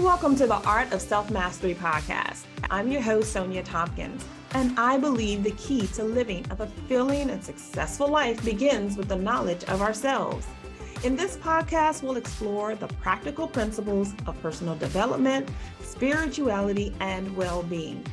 [0.00, 2.46] Welcome to the Art of Self Mastery podcast.
[2.68, 7.42] I'm your host, Sonja Thompkins, and I believe the key to living a fulfilling and
[7.42, 10.48] successful life begins with the knowledge of ourselves.
[11.04, 15.48] In this podcast, we'll explore the practical principles of personal development,
[15.80, 18.04] spirituality, and well being.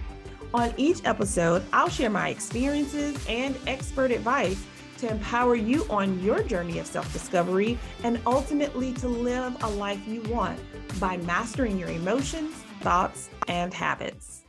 [0.54, 4.63] On each episode, I'll share my experiences and expert advice
[5.02, 10.00] to empower you on your journey of self discovery and ultimately to live a life
[10.07, 10.59] you want
[11.00, 14.43] by mastering your emotions, thoughts, and habits.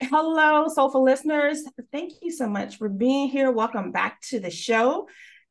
[0.00, 1.62] Hello, soulful listeners.
[1.92, 3.50] Thank you so much for being here.
[3.50, 5.06] Welcome back to the show.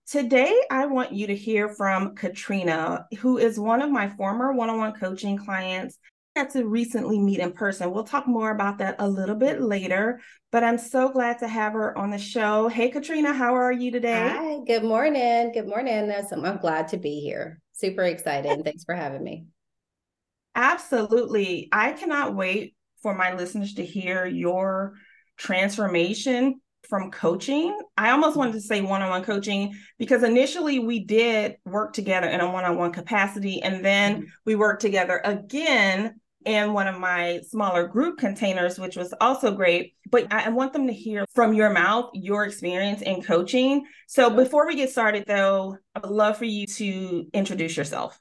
[0.07, 4.69] Today, I want you to hear from Katrina, who is one of my former one
[4.69, 5.99] on one coaching clients
[6.35, 7.91] got to recently meet in person.
[7.91, 10.19] We'll talk more about that a little bit later,
[10.51, 12.67] but I'm so glad to have her on the show.
[12.67, 14.27] Hey, Katrina, how are you today?
[14.29, 15.53] Hi, good morning.
[15.53, 16.11] Good morning.
[16.11, 17.61] I'm glad to be here.
[17.71, 18.65] Super excited.
[18.65, 19.45] Thanks for having me.
[20.55, 21.69] Absolutely.
[21.71, 24.95] I cannot wait for my listeners to hear your
[25.37, 27.77] transformation from coaching.
[27.97, 32.27] I almost wanted to say one on one coaching because initially we did work together
[32.27, 34.25] in a one on one capacity, and then mm-hmm.
[34.45, 39.93] we worked together again in one of my smaller group containers, which was also great.
[40.11, 43.85] But I want them to hear from your mouth your experience in coaching.
[44.07, 48.19] So before we get started, though, I would love for you to introduce yourself.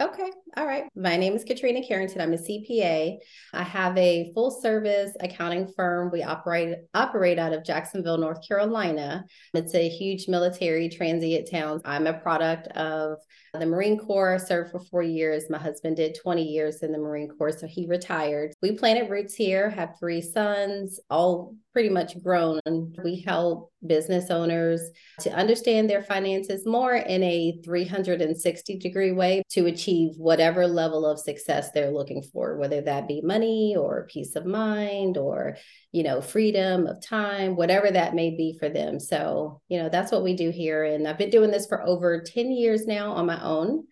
[0.00, 0.32] Okay.
[0.56, 0.84] All right.
[0.96, 2.20] My name is Katrina Carrington.
[2.20, 3.18] I'm a CPA.
[3.52, 6.10] I have a full service accounting firm.
[6.10, 9.24] We operate operate out of Jacksonville, North Carolina.
[9.54, 11.82] It's a huge military transient town.
[11.84, 13.18] I'm a product of
[13.54, 15.50] the Marine Corps, I served for four years.
[15.50, 18.54] My husband did 20 years in the Marine Corps, so he retired.
[18.62, 22.60] We planted roots here, have three sons, all pretty much grown.
[23.02, 24.82] We help business owners
[25.20, 31.18] to understand their finances more in a 360 degree way to achieve whatever level of
[31.18, 35.56] success they're looking for, whether that be money or peace of mind or,
[35.92, 39.00] you know, freedom of time, whatever that may be for them.
[39.00, 40.84] So, you know, that's what we do here.
[40.84, 43.84] And I've been doing this for over 10 years now on my own,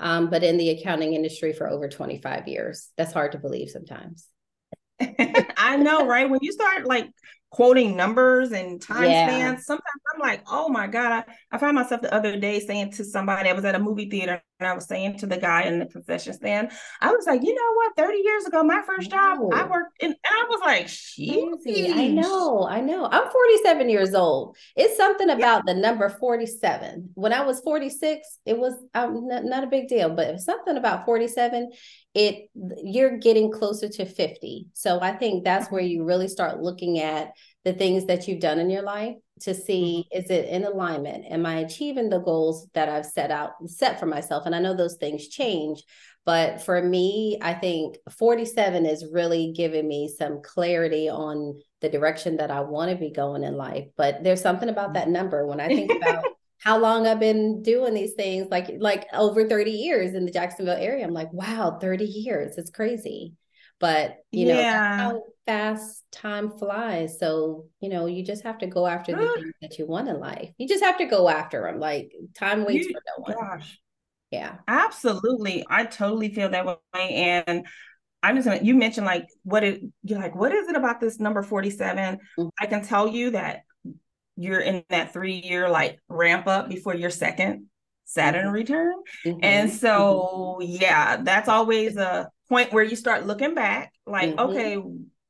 [0.00, 2.90] um, but in the accounting industry for over 25 years.
[2.96, 4.26] That's hard to believe sometimes.
[5.68, 6.28] I know, right?
[6.28, 7.10] When you start like
[7.50, 9.26] quoting numbers and time yeah.
[9.26, 9.64] spans.
[9.64, 11.12] Sometimes I'm like, oh my God.
[11.12, 14.10] I, I found myself the other day saying to somebody, I was at a movie
[14.10, 17.42] theater and I was saying to the guy in the concession stand, I was like,
[17.42, 17.96] you know what?
[17.96, 21.92] 30 years ago, my first job, I worked in, and I was like, Sheesh.
[21.94, 23.06] I know, I know.
[23.06, 24.56] I'm 47 years old.
[24.76, 25.74] It's something about yeah.
[25.74, 27.10] the number 47.
[27.14, 31.06] When I was 46, it was um, not, not a big deal, but something about
[31.06, 31.70] 47,
[32.18, 32.50] it
[32.82, 34.66] you're getting closer to 50.
[34.74, 37.30] So I think that's where you really start looking at
[37.64, 40.24] the things that you've done in your life to see mm-hmm.
[40.24, 41.26] is it in alignment?
[41.30, 44.46] Am i achieving the goals that i've set out set for myself?
[44.46, 45.82] And i know those things change
[46.26, 52.38] but for me i think 47 is really giving me some clarity on the direction
[52.38, 53.86] that i want to be going in life.
[53.96, 55.46] But there's something about that number.
[55.46, 56.24] When i think about
[56.58, 60.76] how long I've been doing these things, like like over 30 years in the Jacksonville
[60.76, 61.04] area.
[61.04, 62.58] I'm like, wow, 30 years.
[62.58, 63.34] It's crazy.
[63.80, 64.96] But you know, yeah.
[64.96, 67.18] how fast time flies.
[67.20, 70.18] So, you know, you just have to go after the things that you want in
[70.18, 70.50] life.
[70.58, 71.78] You just have to go after them.
[71.78, 73.58] Like time waits you, for no one.
[73.58, 73.78] Gosh.
[74.30, 74.56] Yeah.
[74.66, 75.64] Absolutely.
[75.70, 76.78] I totally feel that way.
[76.94, 77.66] And
[78.22, 81.20] I'm just gonna you mentioned like what it you're like, what is it about this
[81.20, 82.18] number 47?
[82.38, 82.48] Mm-hmm.
[82.60, 83.60] I can tell you that
[84.38, 87.66] you're in that three year like ramp up before your second
[88.04, 88.54] Saturn mm-hmm.
[88.54, 88.94] return.
[89.26, 89.40] Mm-hmm.
[89.42, 90.76] And so mm-hmm.
[90.80, 94.50] yeah, that's always a point where you start looking back, like, mm-hmm.
[94.50, 94.82] okay,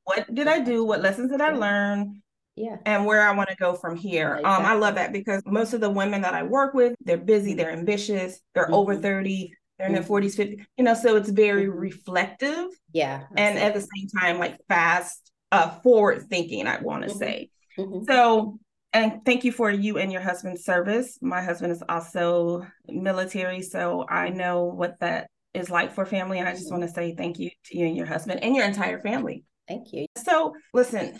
[0.04, 0.84] what did I do?
[0.84, 2.22] What lessons did I learn?
[2.54, 2.76] Yeah.
[2.86, 4.36] And where I want to go from here.
[4.36, 4.64] Exactly.
[4.64, 7.54] Um, I love that because most of the women that I work with, they're busy,
[7.54, 8.74] they're ambitious, they're mm-hmm.
[8.74, 10.36] over 30, they're in their 40s, mm-hmm.
[10.36, 11.78] 50, you know, so it's very mm-hmm.
[11.78, 12.66] reflective.
[12.92, 13.24] Yeah.
[13.36, 17.18] And at the same time, like fast, uh, forward thinking, I want to mm-hmm.
[17.18, 17.50] say.
[17.78, 18.04] Mm-hmm.
[18.10, 18.58] So
[18.92, 21.18] and thank you for you and your husband's service.
[21.20, 26.38] My husband is also military, so I know what that is like for family.
[26.38, 28.64] And I just want to say thank you to you and your husband and your
[28.64, 29.44] entire family.
[29.66, 30.06] Thank you.
[30.16, 31.18] So, listen,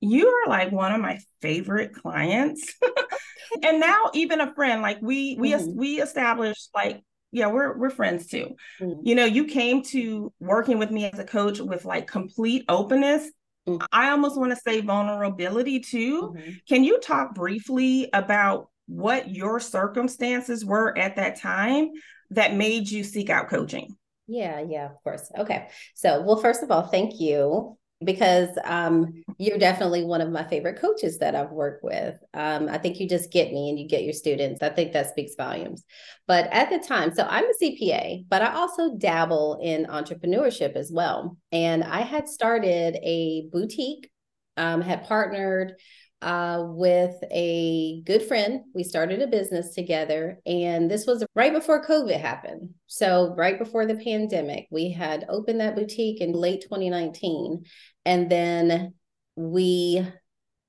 [0.00, 2.74] you are like one of my favorite clients.
[3.62, 5.78] and now even a friend, like we we mm-hmm.
[5.78, 7.02] we established like
[7.32, 8.56] yeah, we're we're friends too.
[8.80, 9.00] Mm-hmm.
[9.04, 13.30] You know, you came to working with me as a coach with like complete openness.
[13.78, 13.86] Mm-hmm.
[13.92, 16.34] I almost want to say vulnerability too.
[16.36, 16.50] Mm-hmm.
[16.68, 21.90] Can you talk briefly about what your circumstances were at that time
[22.30, 23.96] that made you seek out coaching?
[24.26, 25.30] Yeah, yeah, of course.
[25.36, 25.68] Okay.
[25.94, 30.80] So, well, first of all, thank you because um, you're definitely one of my favorite
[30.80, 32.16] coaches that I've worked with.
[32.32, 34.62] Um, I think you just get me and you get your students.
[34.62, 35.84] I think that speaks volumes.
[36.26, 40.90] But at the time, so I'm a CPA, but I also dabble in entrepreneurship as
[40.90, 41.36] well.
[41.52, 44.10] And I had started a boutique,
[44.56, 45.74] um, had partnered
[46.22, 48.62] uh, with a good friend.
[48.74, 52.70] We started a business together, and this was right before COVID happened.
[52.86, 57.64] So, right before the pandemic, we had opened that boutique in late 2019.
[58.04, 58.94] And then
[59.36, 60.06] we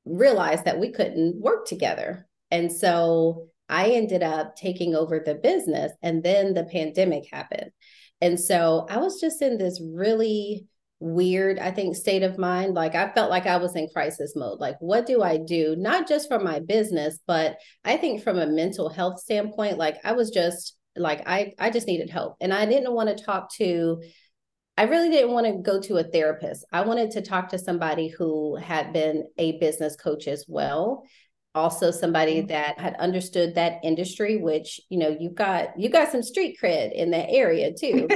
[0.05, 2.27] realized that we couldn't work together.
[2.49, 7.71] And so, I ended up taking over the business, and then the pandemic happened.
[8.21, 10.67] And so, I was just in this really
[11.01, 12.73] weird i think state of mind.
[12.73, 14.59] Like i felt like i was in crisis mode.
[14.59, 15.75] Like what do i do?
[15.77, 20.13] Not just for my business but i think from a mental health standpoint like i
[20.13, 22.37] was just like i i just needed help.
[22.39, 24.01] And i didn't want to talk to
[24.77, 26.65] i really didn't want to go to a therapist.
[26.71, 31.03] I wanted to talk to somebody who had been a business coach as well
[31.53, 32.47] also somebody mm-hmm.
[32.47, 36.93] that had understood that industry which you know you got you got some street cred
[36.93, 38.07] in that area too.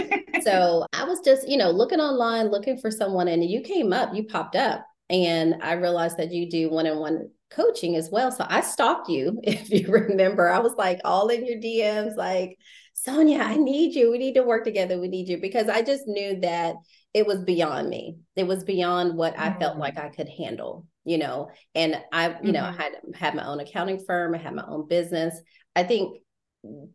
[0.42, 4.14] So i was just you know looking online looking for someone and you came up
[4.14, 8.32] you popped up and i realized that you do one-on-one coaching as well.
[8.32, 10.50] So i stalked you if you remember.
[10.50, 12.58] I was like all in your dms like
[13.06, 14.12] Sonja i need you.
[14.12, 15.00] We need to work together.
[15.00, 15.40] We need you.
[15.40, 16.76] Because i just knew that
[17.14, 18.18] it was beyond me.
[18.38, 19.82] It was beyond what i felt mm.
[19.82, 22.52] like i could handle you know and i you mm-hmm.
[22.52, 25.40] know had had my own accounting firm i had my own business.
[25.78, 26.20] I think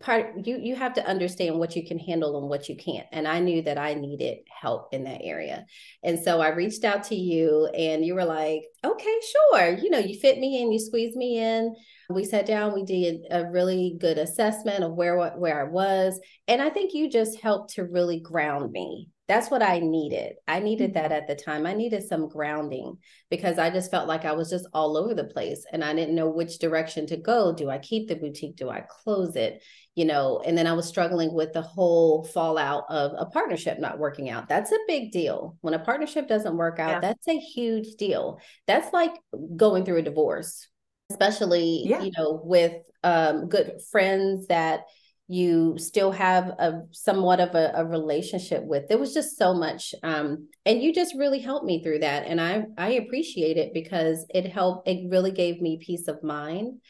[0.01, 3.29] part you you have to understand what you can handle and what you can't and
[3.29, 5.65] i knew that i needed help in that area.
[6.03, 9.99] And so i reached out to you and you were like okay sure you know
[9.99, 11.75] you fit me in you squeezed me in.
[12.09, 16.19] We sat down we did a really good assessment of where what where i was
[16.49, 20.35] and i think you just helped to really ground me that's what I needed.
[20.49, 21.13] I needed that mm-hmm.
[21.13, 21.65] at the time.
[21.65, 22.99] I needed some grounding
[23.31, 26.17] because I just felt like I was just all over the place and I didn't
[26.17, 27.55] know which direction to go.
[27.55, 28.57] Do I keep the boutique?
[28.57, 29.63] Do I close it?
[29.95, 34.01] You know, and then I was struggling with the whole fallout of a partnership not
[34.01, 34.49] working out.
[34.49, 35.57] That's a big deal.
[35.61, 37.01] When a partnership doesn't work out, yeah.
[37.01, 38.41] that's a huge deal.
[38.67, 39.15] That's like
[39.57, 40.67] going through a divorce,
[41.09, 42.03] especially, yeah.
[42.03, 42.73] you know, with
[43.05, 44.87] um, good friends that
[45.31, 48.89] you still have a somewhat of a, a relationship with.
[48.89, 52.41] There was just so much um, and you just really helped me through that and
[52.41, 56.81] i i appreciate it because it helped it really gave me peace of mind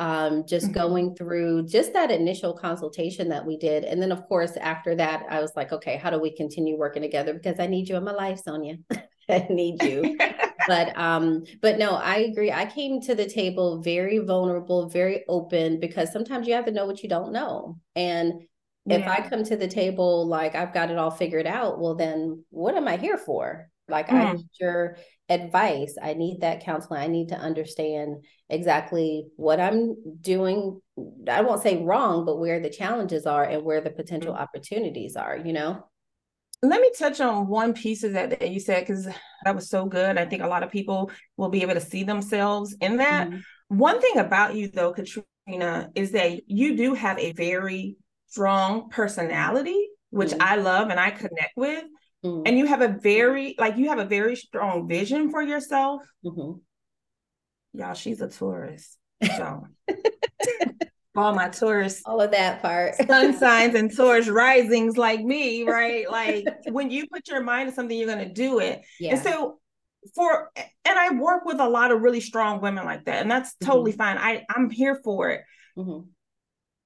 [0.00, 0.74] um, just mm-hmm.
[0.74, 5.24] going through just that initial consultation that we did and then of course after that
[5.30, 7.34] i was like okay how do we continue working together?
[7.34, 8.78] Because i need you in my life Sonja.
[9.30, 10.16] I need you
[10.68, 12.52] but um but no i agree.
[12.52, 16.86] I came to the table very vulnerable very open because sometimes you have to know
[16.86, 17.78] what you don't know.
[17.96, 18.42] And
[18.86, 18.96] yeah.
[18.98, 22.44] if i come to the table like i've got it all figured out well then
[22.50, 23.70] what am i here for?
[23.88, 24.20] Like mm.
[24.20, 24.96] i need your
[25.30, 25.94] advice.
[26.00, 27.02] I need that counseling.
[27.02, 30.80] I need to understand exactly what i'm doing.
[31.28, 34.40] I won't say wrong but where the challenges are and where the potential mm.
[34.40, 35.84] opportunities are you know
[36.62, 39.08] let me touch on one piece of that that you said because
[39.44, 40.18] that was so good.
[40.18, 43.28] I think a lot of people will be able to see themselves in that.
[43.28, 43.78] Mm-hmm.
[43.78, 47.96] One thing about you, though, Katrina, is that you do have a very
[48.26, 50.42] strong personality, which mm-hmm.
[50.42, 51.84] I love and I connect with.
[52.24, 52.42] Mm-hmm.
[52.46, 56.02] And you have a very, like, you have a very strong vision for yourself.
[56.24, 56.58] Mm-hmm.
[57.78, 58.96] Y'all, she's a Taurus.
[59.36, 59.66] So.
[61.18, 66.10] All my Taurus, all of that part, sun signs and Taurus risings like me, right?
[66.10, 68.82] Like when you put your mind to something, you're going to do it.
[68.98, 69.12] Yeah.
[69.12, 69.58] And so
[70.14, 73.54] for, and I work with a lot of really strong women like that, and that's
[73.56, 73.98] totally mm-hmm.
[73.98, 74.18] fine.
[74.18, 75.42] I I'm here for it.
[75.76, 76.08] Mm-hmm.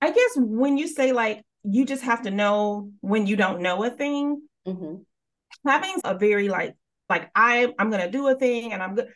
[0.01, 3.85] I guess when you say like you just have to know when you don't know
[3.85, 4.97] a thing, mm-hmm.
[5.69, 6.75] having a very like
[7.09, 9.09] like I I'm gonna do a thing and I'm good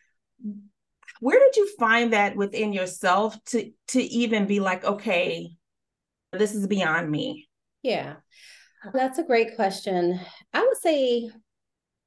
[1.21, 5.51] where did you find that within yourself to to even be like okay
[6.33, 7.49] this is beyond me
[7.83, 8.15] yeah
[8.93, 10.19] that's a great question
[10.53, 11.31] i would say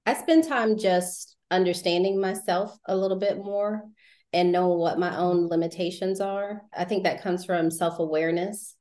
[0.05, 3.83] i spend time just understanding myself a little bit more
[4.31, 8.75] and know what my own limitations are i think that comes from self-awareness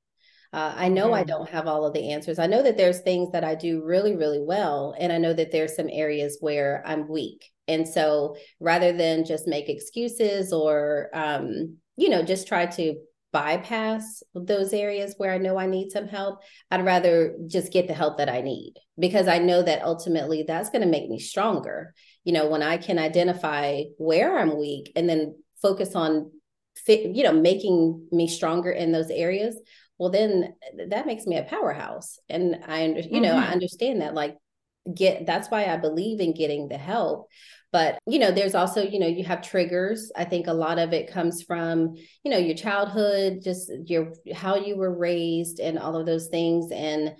[0.52, 1.14] uh, I know mm-hmm.
[1.14, 2.38] I don't have all of the answers.
[2.38, 4.94] I know that there's things that I do really, really well.
[4.98, 7.50] And I know that there's some areas where I'm weak.
[7.68, 12.96] And so rather than just make excuses or, um, you know, just try to
[13.32, 17.94] bypass those areas where I know I need some help, I'd rather just get the
[17.94, 21.94] help that I need because I know that ultimately that's going to make me stronger.
[22.24, 26.32] You know, when I can identify where I'm weak and then focus on
[26.86, 29.60] you know, making me stronger in those areas,
[29.98, 30.54] well then
[30.88, 32.18] that makes me a powerhouse.
[32.28, 33.50] And I you know, mm-hmm.
[33.50, 34.36] I understand that like
[34.94, 37.28] get that's why I believe in getting the help.
[37.70, 40.10] But, you know, there's also, you know, you have triggers.
[40.16, 44.56] I think a lot of it comes from, you know, your childhood, just your how
[44.56, 46.72] you were raised and all of those things.
[46.72, 47.12] And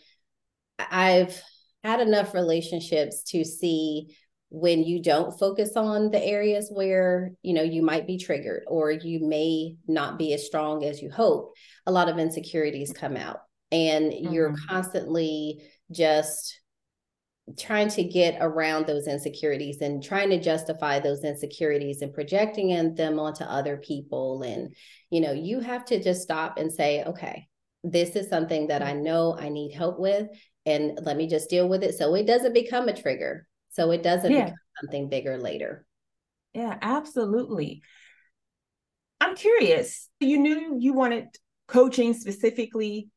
[0.79, 1.41] I've
[1.85, 4.17] had enough relationships to see
[4.51, 8.91] when you don't focus on the areas where you know you might be triggered or
[8.91, 11.53] you may not be as strong as you hope
[11.87, 13.41] a lot of insecurities come out
[13.71, 14.33] and mm-hmm.
[14.33, 16.61] you're constantly just
[17.57, 23.19] trying to get around those insecurities and trying to justify those insecurities and projecting them
[23.19, 24.43] onto other people.
[24.43, 24.75] And
[25.11, 27.49] you know you have to just stop and say okay
[27.85, 29.05] this is something that i mm-hmm.
[29.05, 30.29] know i need help with
[30.69, 31.97] and let me just deal with it.
[31.97, 33.47] So it doesn't become a trigger.
[33.71, 34.45] So it doesn't yeah.
[34.45, 35.87] become something bigger later.
[36.55, 37.83] Yeah absolutely.
[39.21, 41.29] I'm curious you knew you wanted
[41.67, 43.09] coaching specifically.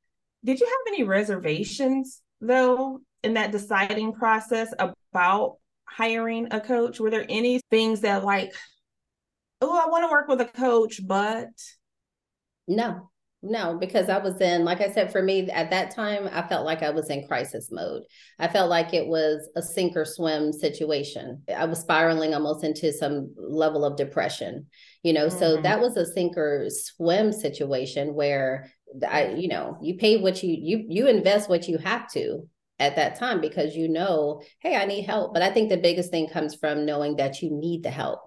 [0.44, 7.00] Did you have any reservations though in that deciding process about hiring a coach?
[7.00, 8.54] Were there any things that like,
[9.62, 11.50] oh, I want to work with a coach, but
[12.68, 13.12] no,
[13.44, 16.66] no, because I was in, like I said, for me at that time, I felt
[16.66, 18.04] like I was in crisis mode.
[18.38, 21.42] I felt like it was a sink or swim situation.
[21.56, 24.68] I was spiraling almost into some level of depression,
[25.02, 25.28] you know.
[25.28, 25.40] Mm-hmm.
[25.40, 28.72] So that was a sink or swim situation where
[29.08, 32.48] I, you know, you pay what you you you invest what you have to
[32.82, 35.34] at that time because you know, hey, I need help.
[35.34, 38.20] But I think the biggest thing comes from knowing that you need the help.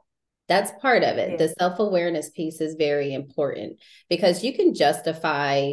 [0.48, 1.32] That's part of it.
[1.32, 1.36] Yeah.
[1.38, 5.72] The self awareness piece is very important because you can justify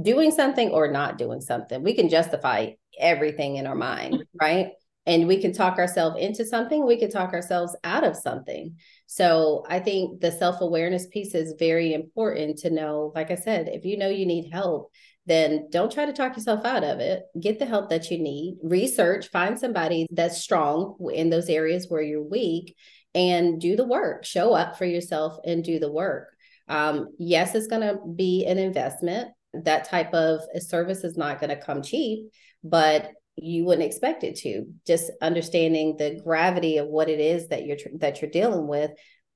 [0.00, 1.82] doing something or not doing something.
[1.82, 4.38] We can justify everything in our mind, mm-hmm.
[4.40, 4.68] right?
[5.04, 8.76] And we can talk ourselves into something, we can talk ourselves out of something.
[9.06, 13.12] So I think the self awareness piece is very important to know.
[13.14, 14.92] Like I said, if you know you need help,
[15.26, 17.22] then don't try to talk yourself out of it.
[17.38, 18.56] Get the help that you need.
[18.62, 22.76] Research, find somebody that's strong in those areas where you're weak
[23.14, 24.24] and do the work.
[24.24, 26.28] Show up for yourself and do the work.
[26.68, 29.28] Um, yes, it's going to be an investment.
[29.52, 32.30] That type of service is not going to come cheap,
[32.64, 34.66] but you wouldn't expect it to.
[34.86, 38.90] Just understanding the gravity of what it is that you're that you're dealing with,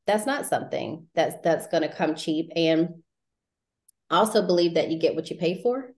[0.07, 3.02] that's not something that's that's going to come cheap and
[4.11, 5.91] I also believe that you get what you pay for.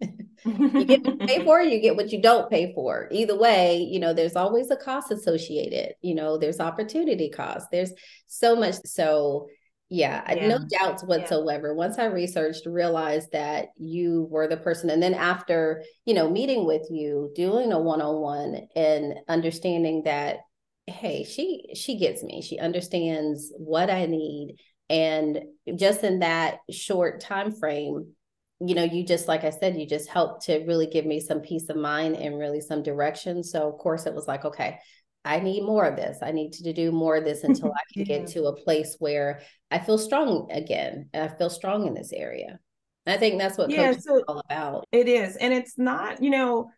[0.44, 3.08] you get what you pay for, you get what you don't pay for.
[3.10, 5.94] Either way, you know, there's always a cost associated.
[6.02, 7.68] You know, there's opportunity cost.
[7.70, 7.92] There's
[8.26, 8.76] so much.
[8.84, 9.48] So,
[9.88, 10.46] yeah, yeah.
[10.46, 11.68] no doubts whatsoever.
[11.68, 11.74] Yeah.
[11.74, 14.88] Once I researched, realized that you were the person.
[14.88, 20.02] And then after, you know, meeting with you, doing a one on one and understanding
[20.04, 20.38] that,
[20.86, 22.40] hey, she she gets me.
[22.40, 24.56] She understands what I need
[24.90, 25.40] and
[25.76, 28.12] just in that short time frame
[28.60, 31.40] you know you just like i said you just helped to really give me some
[31.40, 33.42] peace of mind and really some direction.
[33.42, 34.78] So of course it was like okay
[35.24, 36.18] i need more of this.
[36.22, 39.40] I need to do more of this until i can get to a place where
[39.70, 42.58] i feel strong again i feel strong in this area.
[43.06, 44.84] I think that's what yeah, so is all about.
[44.92, 45.36] it is.
[45.36, 46.70] And it's not you know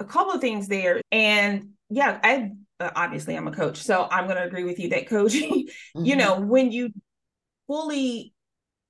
[0.00, 1.00] a couple of things there.
[1.12, 4.88] And yeah i uh, obviously i'm a coach so i'm going to agree with you
[4.90, 6.04] that coaching mm-hmm.
[6.04, 6.90] you know when you
[7.70, 8.34] fully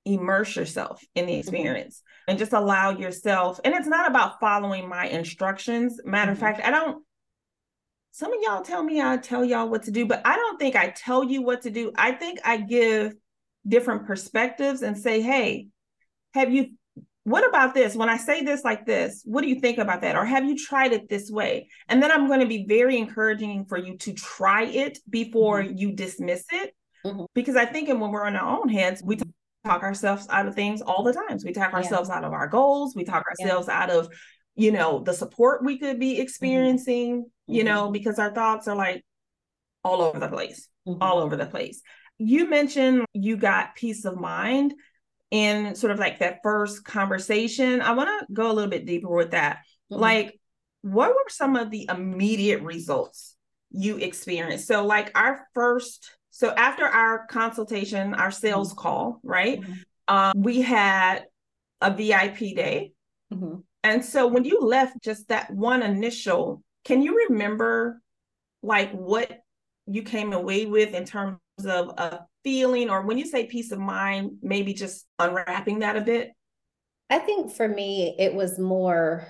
[0.06, 1.40] immerse yourself in the mm-hmm.
[1.40, 6.46] experience and just allow yourself and it's not about following my instructions matter of mm-hmm.
[6.46, 7.04] fact i don't
[8.12, 10.76] some of y'all tell me i tell y'all what to do but i don't think
[10.76, 13.12] i tell you what to do i think i give
[13.68, 15.68] different perspectives and say hey
[16.32, 16.68] have you
[17.24, 20.16] what about this when i say this like this what do you think about that
[20.16, 23.66] or have you tried it this way and then i'm going to be very encouraging
[23.66, 25.76] for you to try it before mm-hmm.
[25.76, 27.24] you dismiss it Mm-hmm.
[27.34, 29.18] Because I think and when we're on our own heads, we
[29.64, 31.44] talk ourselves out of things all the times.
[31.44, 32.16] We talk ourselves yeah.
[32.16, 32.94] out of our goals.
[32.94, 33.82] We talk ourselves yeah.
[33.82, 34.08] out of,
[34.54, 36.22] you know, the support we could be mm-hmm.
[36.22, 37.54] experiencing, mm-hmm.
[37.54, 39.04] you know, because our thoughts are like
[39.84, 41.02] all over the place, mm-hmm.
[41.02, 41.82] all over the place.
[42.18, 44.74] You mentioned you got peace of mind
[45.30, 47.80] in sort of like that first conversation.
[47.80, 49.58] I want to go a little bit deeper with that.
[49.90, 50.00] Mm-hmm.
[50.00, 50.40] Like,
[50.82, 53.36] what were some of the immediate results
[53.70, 54.66] you experienced?
[54.66, 58.80] So, like, our first so after our consultation, our sales mm-hmm.
[58.80, 59.60] call, right?
[59.60, 59.72] Mm-hmm.
[60.08, 61.24] Um, we had
[61.80, 62.92] a VIP day.
[63.32, 63.60] Mm-hmm.
[63.82, 68.00] And so when you left just that one initial, can you remember
[68.62, 69.40] like what
[69.86, 73.78] you came away with in terms of a feeling or when you say peace of
[73.78, 76.30] mind, maybe just unwrapping that a bit?
[77.08, 79.26] I think for me, it was more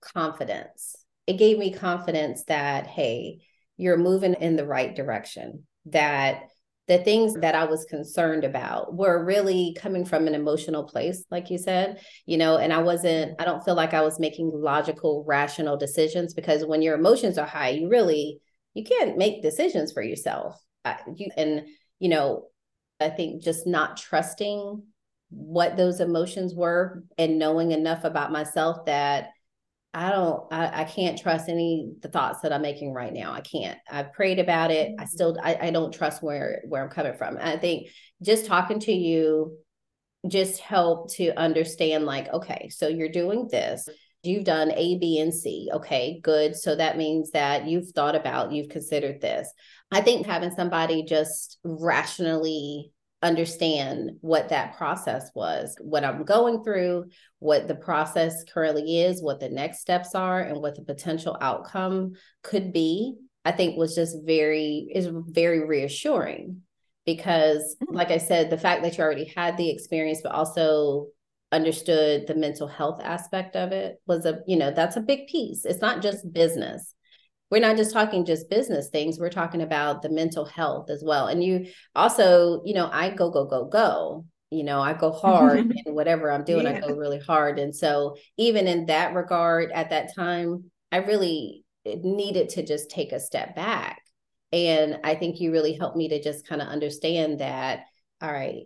[0.00, 0.96] confidence.
[1.26, 3.40] It gave me confidence that, hey,
[3.78, 6.42] you're moving in the right direction that
[6.88, 11.50] the things that I was concerned about were really coming from an emotional place, like
[11.50, 15.22] you said, you know, and I wasn't, I don't feel like I was making logical,
[15.26, 18.40] rational decisions because when your emotions are high, you really,
[18.72, 20.58] you can't make decisions for yourself.
[21.14, 21.66] you, and,
[21.98, 22.46] you know,
[23.00, 24.82] I think just not trusting
[25.30, 29.28] what those emotions were and knowing enough about myself that
[29.98, 33.32] I don't, I, I can't trust any the thoughts that I'm making right now.
[33.32, 33.76] I can't.
[33.90, 34.92] I've prayed about it.
[34.96, 35.08] I mm-hmm.
[35.08, 37.36] still, I, I don't trust where where I'm coming from.
[37.40, 37.88] I think
[38.22, 39.58] just talking to you
[40.28, 43.88] just help to understand, like, okay, so you're doing this.
[44.22, 45.68] You've done A, B, and C.
[45.72, 46.54] Okay, good.
[46.54, 49.52] So that means that you've thought about, you've considered this.
[49.90, 57.06] I think having somebody just rationally understand what that process was, what I'm going through,
[57.40, 62.12] what the process currently is, what the next steps are, and what the potential outcome
[62.42, 66.62] could be, I think was just very is very reassuring
[67.06, 67.94] because mm.
[67.94, 71.06] like I said, the fact that you already had the experience, but also
[71.50, 75.64] understood the mental health aspect of it was a, you know, that's a big piece.
[75.64, 76.94] It's not just business
[77.50, 81.28] we're not just talking just business things we're talking about the mental health as well.
[81.28, 84.24] And you also you know i go go go go.
[84.50, 86.76] You know i go hard and whatever i'm doing yeah.
[86.76, 87.58] i go really hard.
[87.58, 92.90] And so even in that regard at that time i really eh, needed to just
[92.90, 94.02] take a step back.
[94.52, 97.80] And i think you really helped me to just kind of understand that
[98.20, 98.64] all right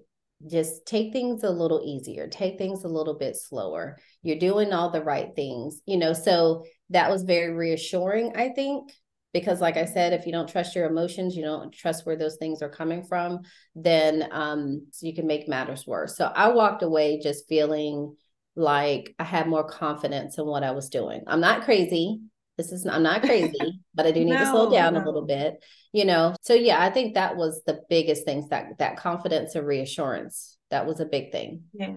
[0.51, 3.97] just take things a little easier take things a little bit slower.
[4.23, 6.13] You're doing all the right things you know?
[6.13, 8.93] So that was very reassuring, I think,
[9.33, 12.37] because like I said, if you don't trust your emotions, you don't trust where those
[12.37, 13.41] things are coming from,
[13.75, 16.17] then um, you can make matters worse.
[16.17, 18.17] So I walked away just feeling
[18.55, 21.23] like I had more confidence in what I was doing.
[21.27, 22.21] I'm not crazy.
[22.59, 25.03] This is I'm not crazy, but I do need no, to slow down no.
[25.03, 26.37] a little bit, you know.
[26.43, 30.59] So yeah, I think that was the biggest things that that confidence and reassurance.
[30.71, 31.65] That was a big thing.
[31.73, 31.97] Yeah.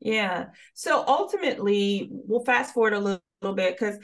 [0.00, 0.46] Yeah.
[0.74, 3.96] So ultimately, we'll fast forward a little little bit because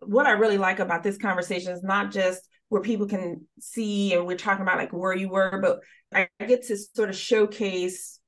[0.00, 4.26] what I really like about this conversation is not just where people can see and
[4.26, 5.80] we're talking about like where you were, but
[6.12, 8.18] I get to sort of showcase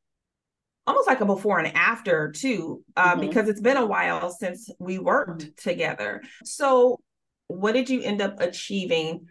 [0.87, 3.21] almost like a before and after too, uh, mm-hmm.
[3.21, 5.71] because it's been a while since we worked mm-hmm.
[5.71, 6.23] together.
[6.45, 7.01] So,
[7.49, 9.27] what did you end up achieving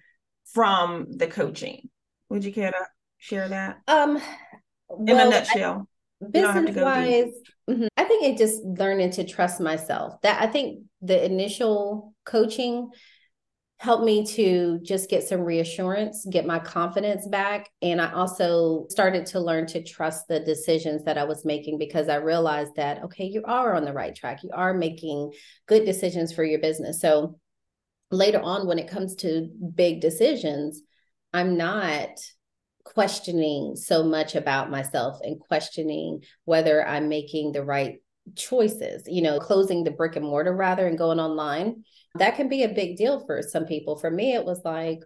[0.53, 1.89] from the coaching?
[2.29, 2.85] Would you care to
[3.17, 3.77] share that?
[3.88, 4.21] Um,
[4.89, 5.88] well, in a nutshell.
[5.89, 5.96] I,
[6.32, 7.34] business wise,
[7.69, 7.88] mm-hmm.
[7.95, 10.19] I think it just learning to trust myself.
[10.21, 12.89] That I think the initial coaching
[13.80, 17.69] helped me to just get some reassurance, get my confidence back.
[17.84, 22.10] And I also started to learn to trust the decisions that I was making because
[22.10, 24.41] I realized that, okay, you are on the right track.
[24.41, 25.32] You are making
[25.67, 26.99] good decisions for your business.
[26.99, 27.39] So
[28.10, 30.82] later on, when it comes to big decisions,
[31.32, 32.10] I'm not
[32.97, 37.97] questioning so much about myself and questioning whether I'm making the right
[38.36, 41.83] choices, you know, closing the brick and mortar rather and going online.
[42.15, 43.97] That can be a big deal for some people.
[43.97, 45.01] For me, it was like,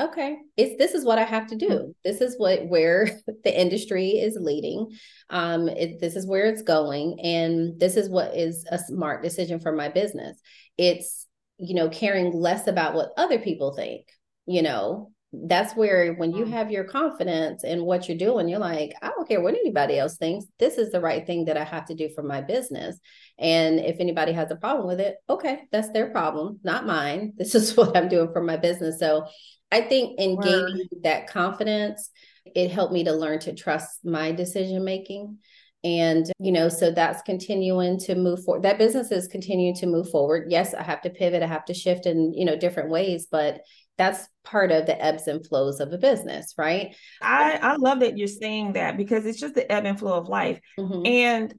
[0.00, 1.68] okay, it's this is what I have to do.
[1.68, 1.90] Mm-hmm.
[2.02, 3.10] This is what where
[3.44, 4.96] the industry is leading.
[5.28, 9.60] Um, it, this is where it's going, and this is what is a smart decision
[9.60, 10.40] for my business.
[10.78, 11.26] It's
[11.58, 14.06] you know caring less about what other people think.
[14.46, 15.12] You know,
[15.46, 16.50] that's where when you mm.
[16.50, 20.16] have your confidence in what you're doing you're like i don't care what anybody else
[20.16, 20.46] thinks.
[20.58, 22.98] This is the right thing that i have to do for my business.
[23.38, 27.32] And if anybody has a problem with it okay that's their problem not mine.
[27.38, 28.98] This is what i'm doing for my business.
[28.98, 29.26] So
[29.72, 30.44] i think in Word.
[30.44, 32.10] gaining that confidence
[32.54, 35.38] it helped me to learn to trust my decision making
[35.82, 40.08] and you know so that's continuing to move forward that business is continuing to move
[40.10, 40.50] forward.
[40.50, 43.60] Yes i have to pivot i have to shift in you know different ways but
[43.96, 46.96] that's part of the ebbs and flows of a business, right?
[47.22, 50.28] I, I love that you're saying that because it's just the ebb and flow of
[50.28, 50.60] life.
[50.78, 51.06] Mm-hmm.
[51.06, 51.54] And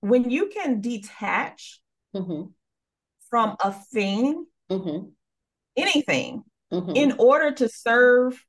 [0.00, 1.80] when you can detach
[2.14, 2.50] mm-hmm.
[3.28, 5.08] from a thing, mm-hmm.
[5.76, 6.96] anything, mm-hmm.
[6.96, 8.42] in order to serve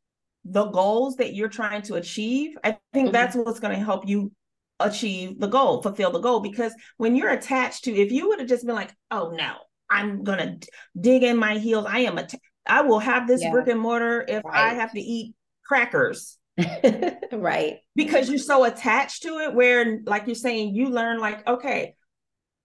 [0.45, 3.13] the goals that you're trying to achieve, I think mm-hmm.
[3.13, 4.31] that's what's going to help you
[4.79, 6.39] achieve the goal, fulfill the goal.
[6.39, 9.55] Because when you're attached to, if you would have just been like, oh no,
[9.89, 10.57] I'm gonna
[10.99, 11.85] dig in my heels.
[11.87, 12.27] I am a.
[12.65, 13.51] I will have this yeah.
[13.51, 14.71] brick and mortar if right.
[14.71, 16.37] I have to eat crackers.
[17.31, 17.77] right.
[17.95, 21.95] Because you're so attached to it, where, like you're saying, you learn, like, okay,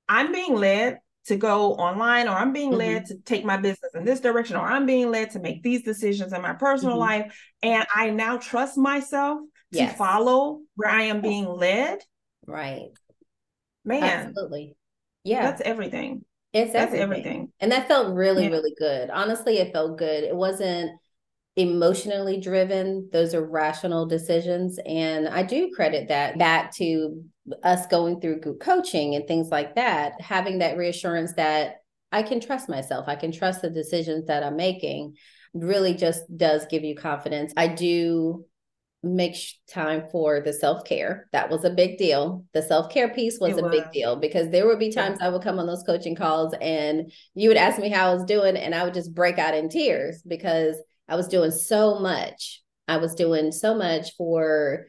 [0.08, 2.78] I'm being led to go online, or I'm being mm-hmm.
[2.78, 5.82] led to take my business in this direction, or I'm being led to make these
[5.82, 7.22] decisions in my personal mm-hmm.
[7.22, 7.40] life.
[7.62, 9.92] And I now trust myself yes.
[9.92, 11.98] to follow where I am being led.
[12.46, 12.90] Right.
[13.84, 14.02] Man.
[14.02, 14.76] Absolutely.
[15.24, 15.42] Yeah.
[15.42, 16.24] That's everything.
[16.56, 17.02] It's everything.
[17.02, 17.52] everything.
[17.60, 18.50] And that felt really, yeah.
[18.50, 19.10] really good.
[19.10, 20.24] Honestly, it felt good.
[20.24, 20.92] It wasn't
[21.56, 23.08] emotionally driven.
[23.12, 24.78] Those are rational decisions.
[24.86, 27.22] And I do credit that back to
[27.62, 31.76] us going through group coaching and things like that, having that reassurance that
[32.12, 35.14] I can trust myself, I can trust the decisions that I'm making
[35.54, 37.52] really just does give you confidence.
[37.56, 38.44] I do
[39.06, 39.36] make
[39.68, 41.28] time for the self-care.
[41.32, 42.44] That was a big deal.
[42.52, 45.42] The self-care piece was, was, a big deal because there would be times I would
[45.42, 48.74] come on those coaching calls and you would ask me how I was doing and
[48.74, 50.76] I would just break out in tears because
[51.08, 52.62] I was doing so much.
[52.88, 54.86] I was doing so much for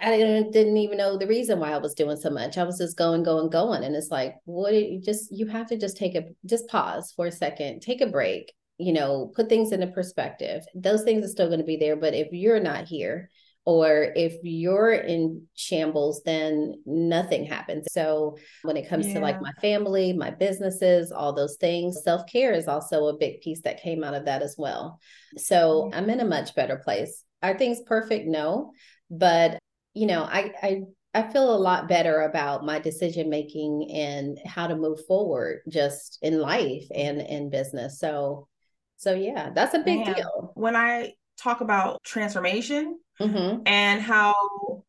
[0.00, 2.56] I didn't, didn't even know the reason why I was doing so much.
[2.56, 3.84] I was just going, going, going.
[3.84, 7.12] And it's like, what do you just you have to just take a just pause
[7.14, 10.64] for a second, take a break, you know, put things into perspective.
[10.74, 11.96] Those things are still going to be there.
[11.96, 13.30] But if you're not here
[13.64, 17.86] or if you're in shambles, then nothing happens.
[17.90, 19.14] So when it comes yeah.
[19.14, 23.62] to like my family, my businesses, all those things, self-care is also a big piece
[23.62, 25.00] that came out of that as well.
[25.36, 27.24] So I'm in a much better place.
[27.42, 28.26] Are things perfect?
[28.26, 28.72] No.
[29.10, 29.58] But
[29.94, 30.82] you know, I I
[31.14, 36.18] I feel a lot better about my decision making and how to move forward just
[36.20, 37.98] in life and in business.
[37.98, 38.48] So
[38.96, 40.52] so yeah, that's a big Man, deal.
[40.54, 43.62] When I talk about transformation mm-hmm.
[43.66, 44.84] and how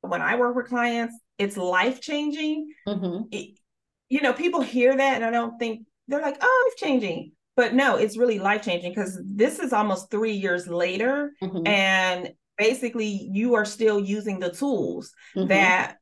[0.00, 2.72] when I work with clients, it's life changing.
[2.86, 3.34] Mm-hmm.
[4.08, 7.32] you know, people hear that and I don't think they're like, oh, life changing.
[7.56, 11.32] But no, it's really life changing because this is almost three years later.
[11.42, 11.66] Mm-hmm.
[11.66, 15.48] And basically, you are still using the tools mm-hmm.
[15.48, 15.96] that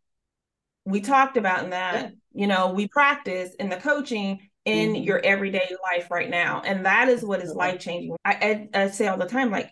[0.85, 2.11] we talked about in that, yeah.
[2.33, 5.03] you know, we practice in the coaching in mm-hmm.
[5.03, 6.63] your everyday life right now.
[6.65, 8.17] And that is what is life changing.
[8.25, 9.71] I, I, I, say all the time, like,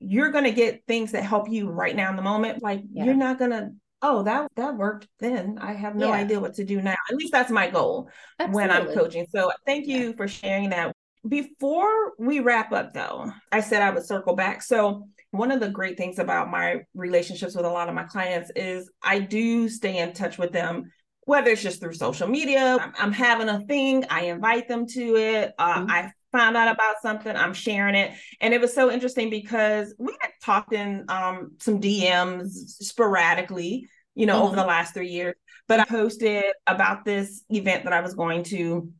[0.00, 2.62] you're going to get things that help you right now in the moment.
[2.62, 3.04] Like, yeah.
[3.04, 3.70] you're not going to,
[4.00, 5.58] oh, that, that worked then.
[5.60, 6.14] I have no yeah.
[6.14, 6.94] idea what to do now.
[7.10, 8.68] At least that's my goal Absolutely.
[8.68, 9.26] when I'm coaching.
[9.34, 10.16] So thank you yeah.
[10.16, 10.94] for sharing that.
[11.26, 14.62] Before we wrap up, though, I said I would circle back.
[14.62, 18.50] So, one of the great things about my relationships with a lot of my clients
[18.56, 20.90] is I do stay in touch with them
[21.28, 25.16] whether it's just through social media, I'm, I'm having a thing, I invite them to
[25.16, 25.52] it.
[25.58, 25.90] Uh, mm-hmm.
[25.90, 28.12] I found out about something, I'm sharing it.
[28.40, 32.48] And it was so interesting because we had talked in um, some DMs
[32.80, 34.46] sporadically, you know, mm-hmm.
[34.46, 35.34] over the last three years.
[35.66, 38.90] But I posted about this event that I was going to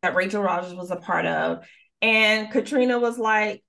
[0.00, 1.66] that Rachel Rogers was a part of.
[2.00, 3.64] And Katrina was like,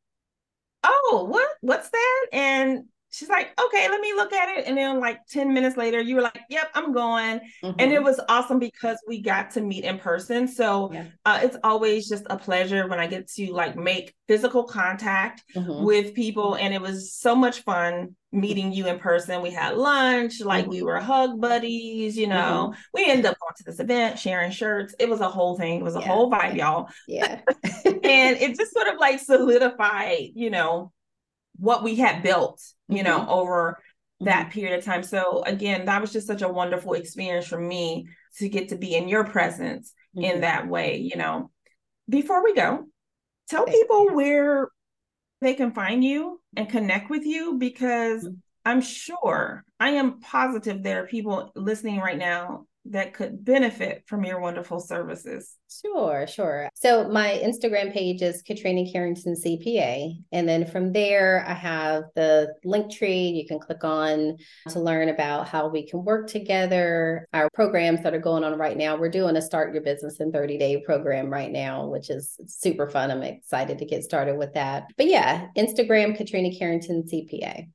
[0.83, 1.49] Oh, what?
[1.61, 2.25] What's that?
[2.31, 2.83] And
[3.15, 4.67] she's like, okay, let me look at it.
[4.67, 7.39] And then like 10 minutes later, you were like, yep, I'm going.
[7.63, 7.79] Mm-hmm.
[7.79, 10.47] And it was awesome because we got to meet in person.
[10.49, 11.05] So yeah.
[11.23, 15.85] uh, it's always just a pleasure when I get to like make physical contact mm-hmm.
[15.85, 16.55] with people.
[16.55, 19.41] And it was so much fun meeting you in person.
[19.41, 20.71] We had lunch, like mm-hmm.
[20.71, 22.71] we were hug buddies, you know.
[22.71, 22.79] Mm-hmm.
[22.93, 24.93] We ended up going to this event, sharing shirts.
[24.99, 25.79] It was a whole thing.
[25.79, 26.07] It was a yeah.
[26.07, 26.89] whole vibe, y'all.
[27.07, 27.39] Yeah.
[27.85, 30.91] and it just sort of like solidified, you know,
[31.57, 33.05] what we had built, you mm-hmm.
[33.05, 33.79] know, over
[34.21, 34.51] that mm-hmm.
[34.51, 35.03] period of time.
[35.03, 38.95] So again, that was just such a wonderful experience for me to get to be
[38.95, 40.25] in your presence mm-hmm.
[40.25, 41.51] in that way, you know.
[42.07, 42.85] Before we go,
[43.49, 44.69] tell people where
[45.41, 48.35] they can find you and connect with you because mm-hmm.
[48.67, 54.23] I'm sure, I am positive there are people listening right now that could benefit from
[54.23, 55.55] your wonderful services?
[55.81, 56.69] Sure, sure.
[56.75, 60.17] So my Instagram page is Katrina Carrington CPA.
[60.31, 64.37] And then from there, I have the Linktree you can click on
[64.69, 67.27] to learn about how we can work together.
[67.33, 70.31] Our programs that are going on right now, we're doing a Start Your Business in
[70.31, 73.11] 30 Day program right now, which is super fun.
[73.11, 74.85] I'm excited to get started with that.
[74.97, 77.67] But yeah, Instagram, Katrina Carrington CPA.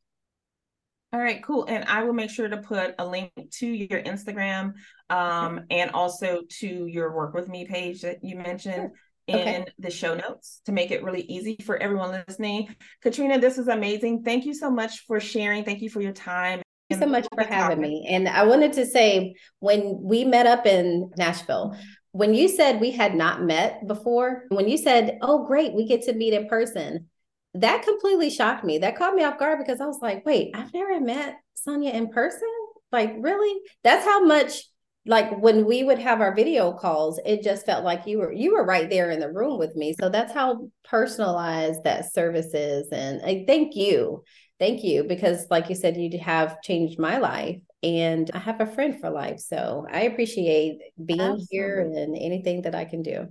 [1.13, 1.65] All right, cool.
[1.69, 4.75] And I will make sure to put a link to your Instagram
[5.09, 8.93] um, and also to your work with me page that you mentioned
[9.27, 9.65] in okay.
[9.79, 12.75] the show notes to make it really easy for everyone listening.
[13.03, 14.23] Katrina, this is amazing.
[14.23, 15.65] Thank you so much for sharing.
[15.65, 16.63] Thank you for your time.
[16.89, 18.07] Thank you so much for having me.
[18.09, 21.77] And I wanted to say when we met up in Nashville,
[22.13, 26.03] when you said we had not met before, when you said, oh, great, we get
[26.03, 27.09] to meet in person,
[27.55, 28.79] that completely shocked me.
[28.79, 31.37] That caught me off guard because I was like, wait, I've never met
[31.67, 32.49] Sonja in person.
[32.93, 33.61] Like, really?
[33.83, 34.63] That's how much
[35.07, 38.55] like when we would have our video calls, it just felt like you were you
[38.55, 39.95] were right there in the room with me.
[39.99, 42.89] So that's how personalized that service is.
[42.93, 44.23] And I thank you.
[44.59, 45.05] Thank you.
[45.05, 49.09] Because like you said, you have changed my life and I have a friend for
[49.09, 49.39] life.
[49.41, 51.47] So I appreciate being Absolutely.
[51.51, 53.29] here and anything that I can do.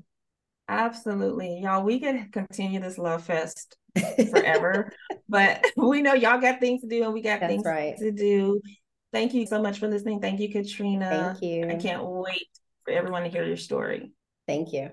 [0.67, 1.61] Absolutely.
[1.63, 3.77] Y'all, we could continue this love fest
[4.29, 4.91] forever.
[5.29, 7.97] but we know y'all got things to do and we got That's things right.
[7.97, 8.61] to do.
[9.11, 10.21] Thank you so much for listening.
[10.21, 11.35] Thank you, Katrina.
[11.39, 11.69] Thank you.
[11.69, 12.47] I can't wait
[12.85, 14.11] for everyone to hear your story.
[14.47, 14.87] Thank you.